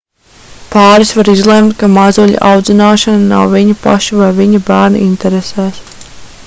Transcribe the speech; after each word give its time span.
pāris 0.75 1.11
var 1.17 1.29
izlemt 1.33 1.75
ka 1.81 1.89
mazuļa 1.97 2.41
audzināšana 2.53 3.21
nav 3.35 3.55
viņu 3.59 3.77
pašu 3.87 4.19
vai 4.23 4.35
viņu 4.43 4.63
bērna 4.71 5.03
interesēs 5.11 5.85